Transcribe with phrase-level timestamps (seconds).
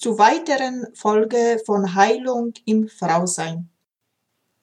[0.00, 3.68] zu weiteren Folge von Heilung im Frausein.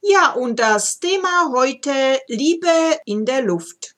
[0.01, 1.91] Ja, und das Thema heute
[2.27, 3.95] Liebe in der Luft.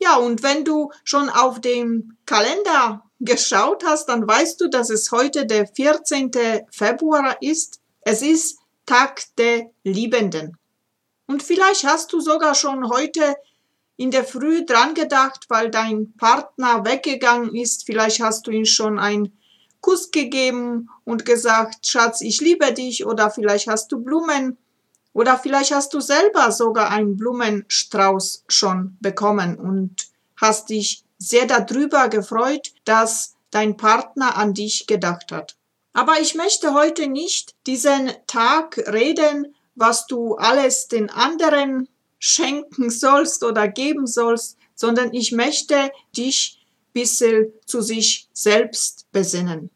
[0.00, 5.12] Ja, und wenn du schon auf dem Kalender geschaut hast, dann weißt du, dass es
[5.12, 6.32] heute der 14.
[6.72, 7.80] Februar ist.
[8.00, 10.58] Es ist Tag der Liebenden.
[11.26, 13.36] Und vielleicht hast du sogar schon heute
[13.96, 17.86] in der Früh dran gedacht, weil dein Partner weggegangen ist.
[17.86, 19.38] Vielleicht hast du ihm schon einen
[19.84, 23.04] Kuss gegeben und gesagt, Schatz, ich liebe dich.
[23.04, 24.56] Oder vielleicht hast du Blumen.
[25.12, 30.08] Oder vielleicht hast du selber sogar einen Blumenstrauß schon bekommen und
[30.40, 35.54] hast dich sehr darüber gefreut, dass dein Partner an dich gedacht hat.
[35.92, 43.44] Aber ich möchte heute nicht diesen Tag reden, was du alles den anderen schenken sollst
[43.44, 49.68] oder geben sollst, sondern ich möchte dich bisschen zu sich selbst besinnen.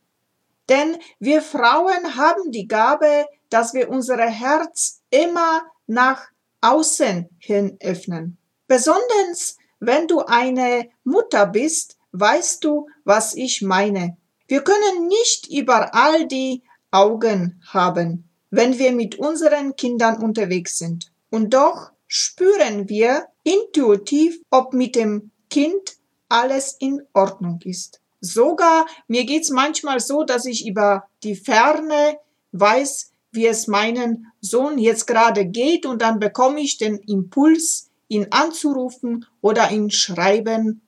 [0.69, 6.29] Denn wir Frauen haben die Gabe, dass wir unser Herz immer nach
[6.61, 8.39] außen hin öffnen.
[8.67, 14.17] Besonders wenn du eine Mutter bist, weißt du, was ich meine.
[14.47, 21.13] Wir können nicht überall die Augen haben wenn wir mit unseren Kindern unterwegs sind.
[21.31, 25.97] Und doch spüren wir intuitiv, ob mit dem Kind
[26.29, 28.01] alles in Ordnung ist.
[28.21, 32.19] Sogar mir geht's manchmal so, dass ich über die Ferne
[32.53, 38.29] weiß, wie es meinen Sohn jetzt gerade geht und dann bekomme ich den Impuls, ihn
[38.31, 40.81] anzurufen oder ihn schreiben,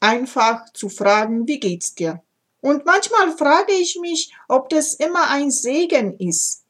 [0.00, 2.22] einfach zu fragen, wie geht's dir?
[2.60, 6.64] Und manchmal frage ich mich, ob das immer ein Segen ist,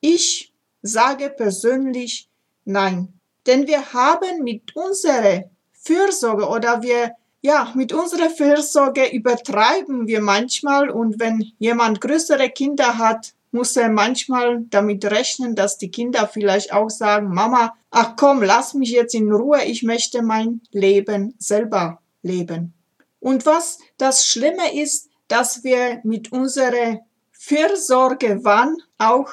[0.00, 0.52] ich
[0.82, 2.28] sage persönlich
[2.64, 3.12] nein.
[3.46, 10.90] Denn wir haben mit unserer Fürsorge oder wir, ja, mit unserer Fürsorge übertreiben wir manchmal
[10.90, 16.72] und wenn jemand größere Kinder hat, muss er manchmal damit rechnen, dass die Kinder vielleicht
[16.72, 22.00] auch sagen, Mama, ach komm, lass mich jetzt in Ruhe, ich möchte mein Leben selber
[22.22, 22.74] leben.
[23.18, 27.00] Und was das Schlimme ist, dass wir mit unserer
[27.32, 29.30] Fürsorge wann auch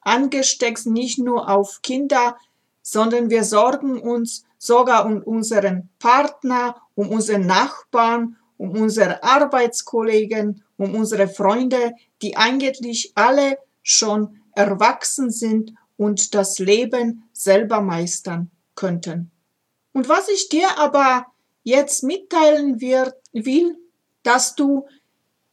[0.00, 2.36] angesteckt nicht nur auf Kinder,
[2.82, 10.96] sondern wir sorgen uns sogar um unseren Partner, um unsere Nachbarn, um unsere Arbeitskollegen, um
[10.96, 11.92] unsere Freunde,
[12.22, 19.30] die eigentlich alle schon erwachsen sind und das Leben selber meistern könnten.
[19.92, 21.26] Und was ich dir aber
[21.62, 23.76] jetzt mitteilen wird, will,
[24.22, 24.86] dass du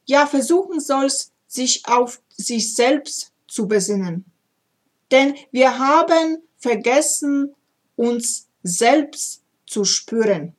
[0.06, 4.24] ja versuchen sollst, sich auf sich selbst zu besinnen.
[5.10, 7.54] Denn wir haben vergessen,
[7.96, 10.54] uns selbst zu spüren.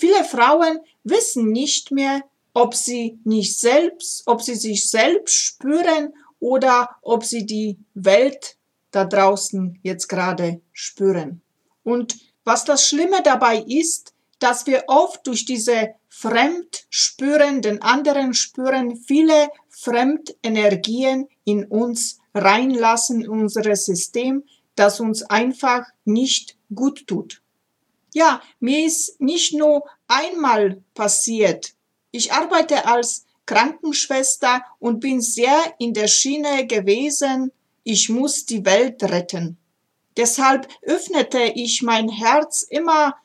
[0.00, 2.22] Viele Frauen wissen nicht mehr,
[2.54, 8.56] ob sie nicht selbst, ob sie sich selbst spüren oder ob sie die Welt
[8.92, 11.42] da draußen jetzt gerade spüren.
[11.84, 18.96] Und was das Schlimme dabei ist, dass wir oft durch diese Fremdspüren, den anderen spüren,
[18.96, 24.44] viele Fremdenergien in uns reinlassen in unser System,
[24.76, 27.42] das uns einfach nicht gut tut.
[28.12, 31.74] Ja, mir ist nicht nur einmal passiert.
[32.10, 37.52] Ich arbeite als Krankenschwester und bin sehr in der Schiene gewesen.
[37.84, 39.58] Ich muss die Welt retten.
[40.16, 43.16] Deshalb öffnete ich mein Herz immer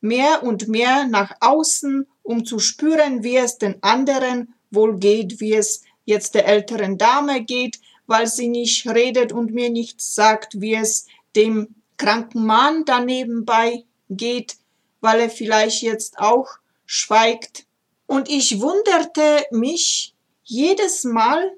[0.00, 5.54] mehr und mehr nach außen, um zu spüren, wie es den anderen wohl geht, wie
[5.54, 10.74] es jetzt der älteren Dame geht, weil sie nicht redet und mir nicht sagt, wie
[10.74, 11.06] es
[11.36, 14.56] dem kranken Mann daneben bei geht,
[15.00, 16.46] weil er vielleicht jetzt auch
[16.84, 17.64] schweigt.
[18.06, 21.56] Und ich wunderte mich jedes Mal,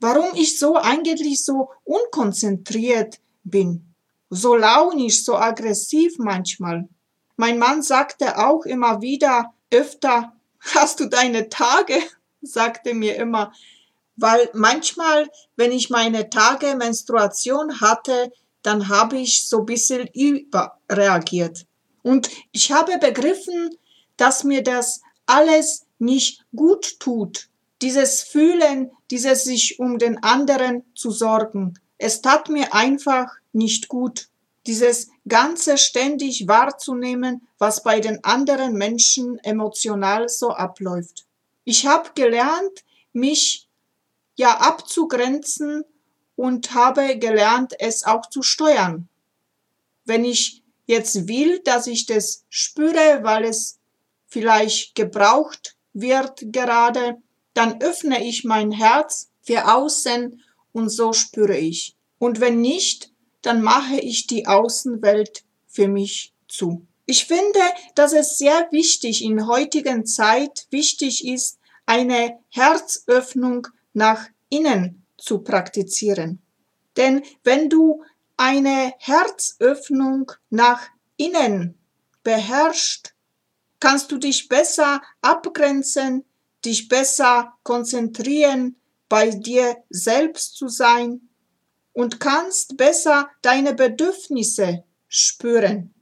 [0.00, 3.94] warum ich so eigentlich so unkonzentriert bin,
[4.28, 6.88] so launisch, so aggressiv manchmal.
[7.36, 11.98] Mein Mann sagte auch immer wieder öfter, hast du deine Tage?
[12.42, 13.52] sagte mir immer,
[14.16, 21.66] weil manchmal, wenn ich meine Tage Menstruation hatte, dann habe ich so ein bisschen überreagiert.
[22.04, 23.70] Und ich habe begriffen,
[24.18, 27.48] dass mir das alles nicht gut tut.
[27.80, 31.74] Dieses Fühlen, dieses sich um den anderen zu sorgen.
[31.96, 34.28] Es tat mir einfach nicht gut.
[34.66, 41.24] Dieses Ganze ständig wahrzunehmen, was bei den anderen Menschen emotional so abläuft.
[41.64, 42.84] Ich habe gelernt,
[43.14, 43.66] mich
[44.36, 45.84] ja abzugrenzen
[46.36, 49.08] und habe gelernt, es auch zu steuern.
[50.04, 53.78] Wenn ich jetzt will, dass ich das spüre, weil es
[54.26, 57.16] vielleicht gebraucht wird gerade,
[57.54, 60.42] dann öffne ich mein Herz für außen
[60.72, 61.96] und so spüre ich.
[62.18, 66.86] Und wenn nicht, dann mache ich die Außenwelt für mich zu.
[67.06, 67.60] Ich finde,
[67.94, 76.40] dass es sehr wichtig in heutigen Zeit wichtig ist, eine Herzöffnung nach innen zu praktizieren.
[76.96, 78.02] Denn wenn du
[78.36, 80.82] eine Herzöffnung nach
[81.16, 81.78] innen
[82.22, 83.14] beherrscht,
[83.80, 86.24] kannst du dich besser abgrenzen,
[86.64, 88.76] dich besser konzentrieren,
[89.08, 91.28] bei dir selbst zu sein
[91.92, 95.94] und kannst besser deine Bedürfnisse spüren.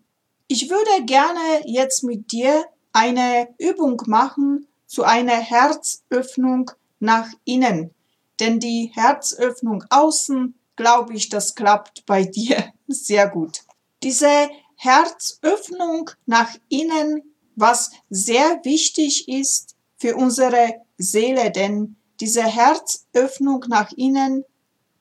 [0.46, 6.70] Ich würde gerne jetzt mit dir eine Übung machen zu einer Herzöffnung
[7.00, 7.94] nach innen.
[8.38, 13.62] Denn die Herzöffnung außen glaube ich, das klappt bei dir sehr gut.
[14.02, 17.22] Diese Herzöffnung nach innen,
[17.54, 24.44] was sehr wichtig ist für unsere Seele, denn diese Herzöffnung nach innen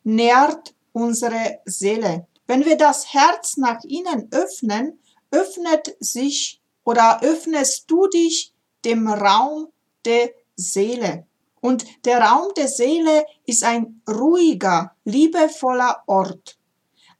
[0.03, 2.27] nährt unsere Seele.
[2.45, 4.99] Wenn wir das Herz nach innen öffnen,
[5.31, 8.53] öffnet sich oder öffnest du dich
[8.85, 9.69] dem Raum
[10.05, 11.25] der Seele.
[11.61, 16.57] Und der Raum der Seele ist ein ruhiger, liebevoller Ort.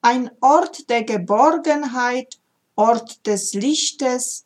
[0.02, 2.40] Ein Ort der Geborgenheit,
[2.76, 4.46] Ort des Lichtes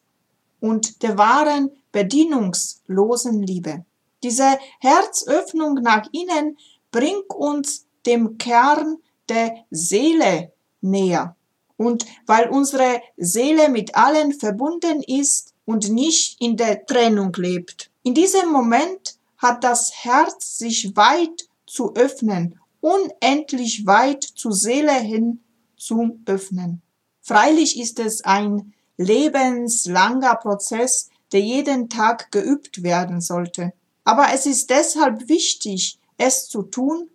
[0.60, 3.86] und der wahren, bedienungslosen Liebe.
[4.22, 6.58] Diese Herzöffnung nach innen
[6.92, 8.98] bringt uns dem Kern
[9.30, 10.52] der Seele
[10.82, 11.36] näher.
[11.78, 17.92] Und weil unsere Seele mit allen verbunden ist und nicht in der Trennung lebt.
[18.04, 25.44] In diesem Moment hat das Herz sich weit zu öffnen, unendlich weit zur Seele hin
[25.78, 26.82] zu öffnen.
[27.22, 33.74] Freilich ist es ein lebenslanger Prozess, der jeden Tag geübt werden sollte.
[34.04, 37.10] Aber es ist deshalb wichtig, es zu tun,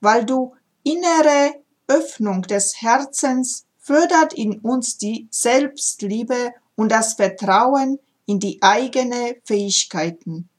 [0.00, 1.54] weil du innere
[1.86, 10.49] Öffnung des Herzens fördert in uns die Selbstliebe und das Vertrauen in die eigene Fähigkeiten.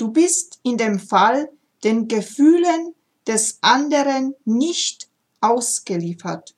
[0.00, 1.50] Du bist in dem Fall
[1.84, 2.94] den Gefühlen
[3.26, 5.10] des anderen nicht
[5.42, 6.54] ausgeliefert.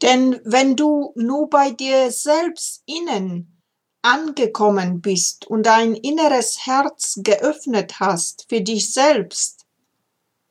[0.00, 3.60] Denn wenn du nur bei dir selbst innen
[4.02, 9.66] angekommen bist und dein inneres Herz geöffnet hast für dich selbst,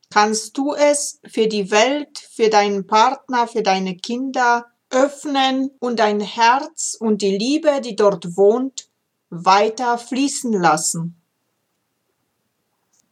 [0.10, 6.20] kannst du es für die Welt, für deinen Partner, für deine Kinder öffnen und dein
[6.20, 8.90] Herz und die Liebe, die dort wohnt,
[9.30, 11.17] weiter fließen lassen.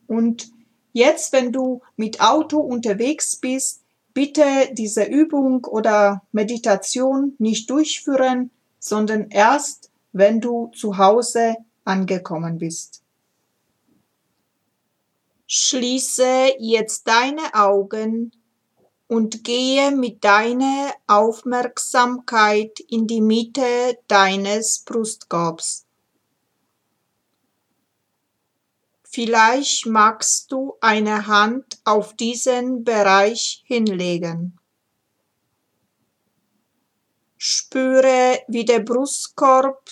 [0.08, 0.52] Und
[0.94, 3.82] jetzt, wenn du mit Auto unterwegs bist,
[4.14, 4.44] bitte
[4.74, 13.02] diese Übung oder Meditation nicht durchführen, sondern erst, wenn du zu Hause angekommen bist.
[15.48, 18.32] Schließe jetzt deine Augen
[19.08, 25.85] und gehe mit deiner Aufmerksamkeit in die Mitte deines Brustkorbs.
[29.16, 34.60] Vielleicht magst du eine Hand auf diesen Bereich hinlegen.
[37.38, 39.90] Spüre, wie der Brustkorb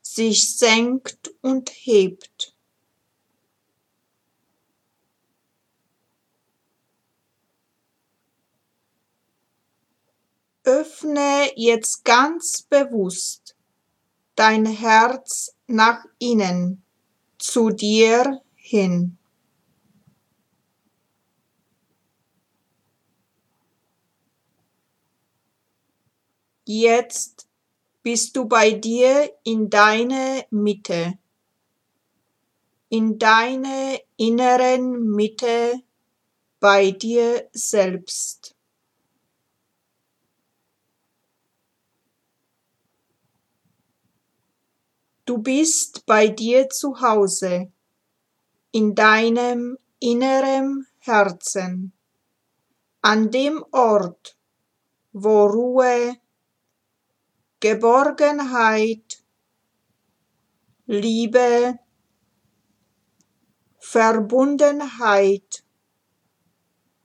[0.00, 2.54] sich senkt und hebt.
[10.62, 13.56] Öffne jetzt ganz bewusst
[14.36, 16.85] dein Herz nach innen
[17.46, 19.18] zu dir hin.
[26.64, 27.48] Jetzt
[28.02, 31.18] bist du bei dir in deine Mitte.
[32.88, 35.80] in deine inneren Mitte
[36.60, 38.55] bei dir selbst.
[45.26, 47.72] Du bist bei dir zu Hause,
[48.70, 51.92] in deinem inneren Herzen,
[53.02, 54.36] an dem Ort,
[55.12, 56.16] wo Ruhe,
[57.58, 59.24] Geborgenheit,
[60.86, 61.76] Liebe,
[63.80, 65.64] Verbundenheit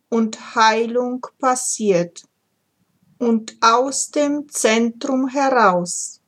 [0.10, 2.30] und Heilung passiert.
[3.18, 6.21] Und aus dem Zentrum heraus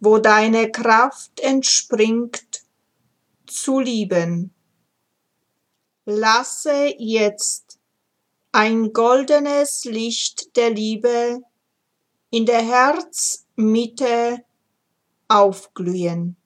[0.00, 2.62] wo deine Kraft entspringt,
[3.46, 4.54] zu lieben.
[6.04, 7.78] Lasse jetzt
[8.52, 11.40] ein goldenes Licht der Liebe
[12.30, 14.44] in der Herzmitte
[15.28, 16.36] aufglühen.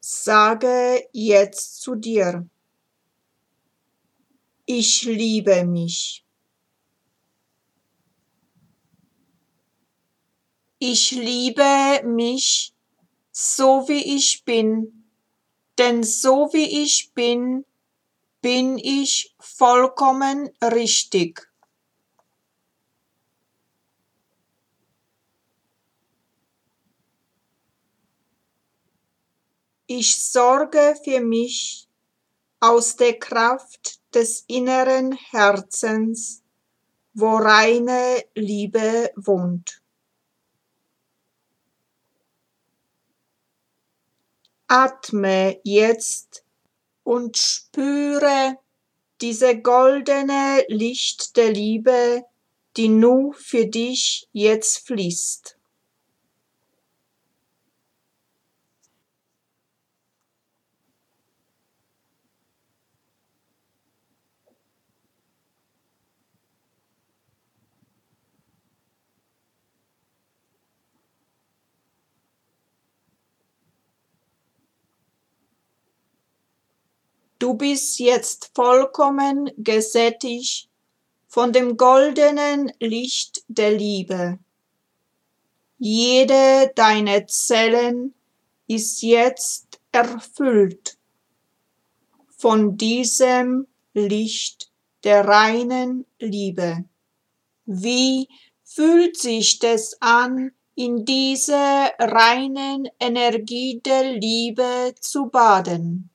[0.00, 2.48] Sage jetzt zu dir,
[4.66, 6.24] ich liebe mich.
[10.78, 12.74] Ich liebe mich
[13.30, 15.10] so wie ich bin,
[15.78, 17.64] denn so wie ich bin,
[18.42, 21.50] bin ich vollkommen richtig.
[29.86, 31.88] Ich sorge für mich
[32.58, 36.42] aus der Kraft des inneren Herzens,
[37.12, 39.82] wo reine Liebe wohnt.
[44.68, 46.44] Atme jetzt
[47.04, 48.56] und spüre
[49.20, 52.24] diese goldene Licht der Liebe,
[52.78, 55.55] die nur für dich jetzt fließt.
[77.38, 80.70] Du bist jetzt vollkommen gesättigt
[81.28, 84.38] von dem goldenen Licht der Liebe.
[85.78, 88.14] Jede deiner Zellen
[88.66, 90.96] ist jetzt erfüllt
[92.38, 94.70] von diesem Licht
[95.04, 96.84] der reinen Liebe.
[97.66, 98.28] Wie
[98.64, 106.10] fühlt sich das an, in dieser reinen Energie der Liebe zu baden?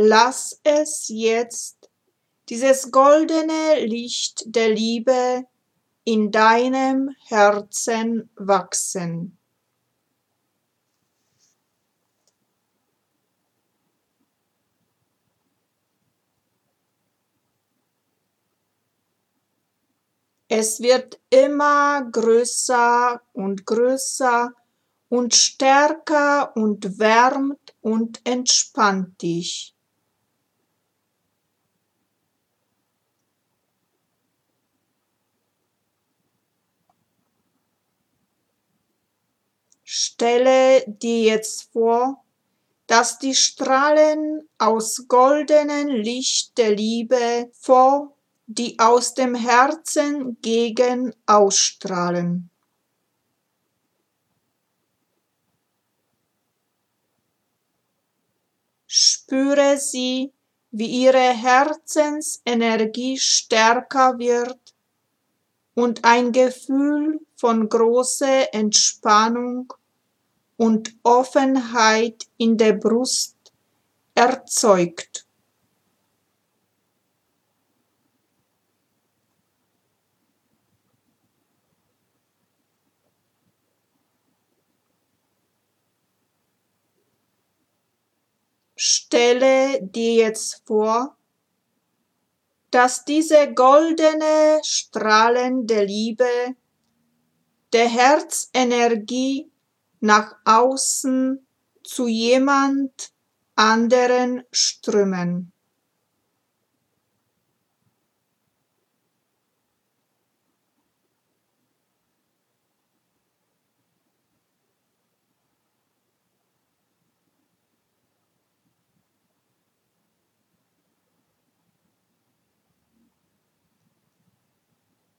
[0.00, 1.90] Lass es jetzt,
[2.48, 5.44] dieses goldene Licht der Liebe,
[6.04, 9.36] in deinem Herzen wachsen.
[20.48, 24.52] Es wird immer größer und größer
[25.08, 29.76] und stärker und wärmt und entspannt dich.
[39.92, 42.22] Stelle dir jetzt vor,
[42.86, 48.16] dass die Strahlen aus goldenen Licht der Liebe vor,
[48.46, 52.50] die aus dem Herzen gegen ausstrahlen.
[58.86, 60.32] Spüre sie,
[60.70, 64.72] wie ihre Herzensenergie stärker wird
[65.74, 69.74] und ein Gefühl von großer Entspannung
[70.60, 73.34] und Offenheit in der Brust
[74.14, 75.26] erzeugt.
[88.76, 91.16] Stelle dir jetzt vor,
[92.70, 96.54] dass diese goldene Strahlen der Liebe,
[97.72, 99.49] der Herzenergie
[100.00, 101.46] nach außen
[101.84, 103.12] zu jemand
[103.54, 105.52] anderen strömen.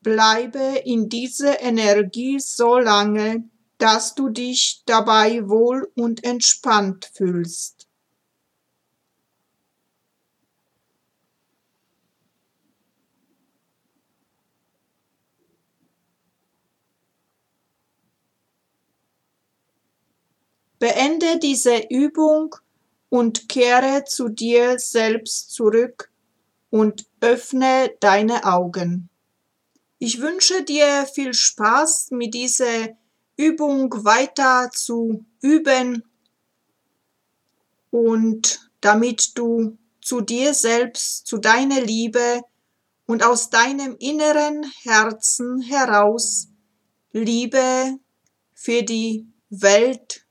[0.02, 3.44] Bleibe in dieser Energie so lange,
[3.82, 7.88] dass du dich dabei wohl und entspannt fühlst.
[20.78, 22.54] Beende diese Übung
[23.08, 26.12] und kehre zu dir selbst zurück
[26.70, 29.08] und öffne deine Augen.
[29.98, 33.01] Ich wünsche dir viel Spaß mit dieser
[33.36, 36.04] Übung weiter zu üben
[37.90, 42.42] und damit du zu dir selbst, zu deiner Liebe
[43.06, 46.48] und aus deinem inneren Herzen heraus
[47.12, 47.98] Liebe
[48.54, 50.26] für die Welt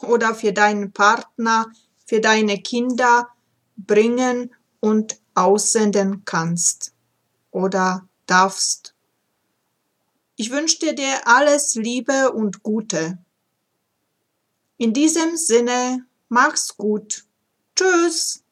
[0.00, 1.66] oder für deinen Partner,
[2.06, 3.28] für deine Kinder
[3.76, 6.92] bringen und aussenden kannst
[7.50, 8.91] oder darfst.
[10.36, 13.18] Ich wünsche dir alles Liebe und Gute.
[14.78, 17.24] In diesem Sinne, mach's gut.
[17.76, 18.42] Tschüss.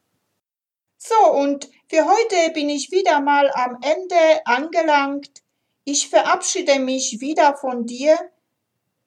[0.97, 5.41] So, und für heute bin ich wieder mal am Ende angelangt.
[5.83, 8.17] Ich verabschiede mich wieder von dir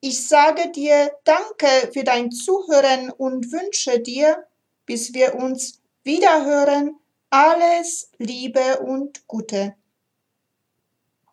[0.07, 4.47] ich sage dir Danke für dein Zuhören und wünsche dir,
[4.85, 7.01] bis wir uns wiederhören,
[7.31, 9.77] alles Liebe und Gute.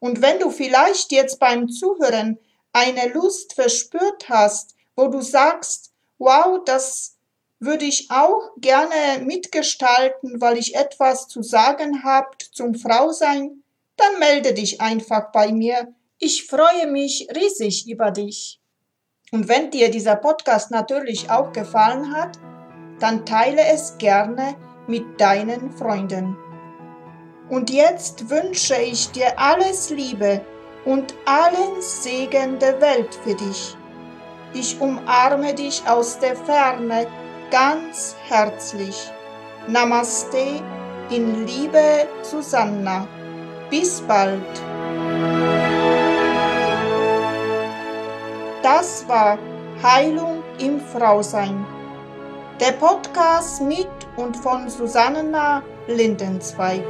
[0.02, 2.40] Und wenn du vielleicht jetzt beim Zuhören
[2.74, 7.18] eine Lust verspürt hast, wo du sagst, wow, das
[7.60, 13.64] würde ich auch gerne mitgestalten, weil ich etwas zu sagen habt zum Frausein,
[13.96, 15.94] dann melde dich einfach bei mir.
[16.18, 18.60] Ich freue mich riesig über dich.
[19.32, 22.40] Und wenn dir dieser Podcast natürlich auch gefallen hat,
[23.00, 24.56] dann teile es gerne
[24.88, 26.36] mit deinen Freunden.
[27.52, 30.40] Und jetzt wünsche ich dir alles Liebe
[30.86, 33.76] und allen Segen der Welt für dich.
[34.54, 37.08] Ich umarme dich aus der Ferne
[37.52, 39.12] ganz herzlich.
[39.68, 40.64] Namaste
[41.10, 43.06] in Liebe Susanna.
[43.70, 44.42] Bis bald.
[48.64, 49.38] Das war
[49.84, 51.66] Heilung im Frausein.
[52.62, 56.86] Der Podcast mit und von Susanna Lindenzweig.